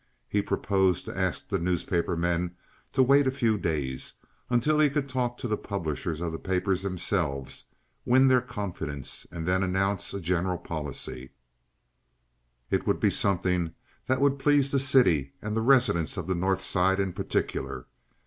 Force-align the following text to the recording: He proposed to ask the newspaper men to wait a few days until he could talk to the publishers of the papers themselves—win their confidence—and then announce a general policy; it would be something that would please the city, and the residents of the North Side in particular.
He 0.27 0.41
proposed 0.41 1.05
to 1.05 1.15
ask 1.15 1.47
the 1.47 1.59
newspaper 1.59 2.17
men 2.17 2.55
to 2.91 3.03
wait 3.03 3.27
a 3.27 3.31
few 3.31 3.59
days 3.59 4.13
until 4.49 4.79
he 4.79 4.89
could 4.89 5.07
talk 5.07 5.37
to 5.37 5.47
the 5.47 5.59
publishers 5.59 6.21
of 6.21 6.31
the 6.31 6.39
papers 6.39 6.81
themselves—win 6.81 8.27
their 8.27 8.41
confidence—and 8.41 9.47
then 9.47 9.61
announce 9.61 10.11
a 10.11 10.19
general 10.19 10.57
policy; 10.57 11.33
it 12.71 12.87
would 12.87 12.99
be 12.99 13.11
something 13.11 13.75
that 14.07 14.21
would 14.21 14.39
please 14.39 14.71
the 14.71 14.79
city, 14.79 15.33
and 15.39 15.55
the 15.55 15.61
residents 15.61 16.17
of 16.17 16.25
the 16.25 16.33
North 16.33 16.63
Side 16.63 16.99
in 16.99 17.13
particular. 17.13 17.85